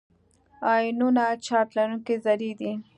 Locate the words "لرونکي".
1.77-2.15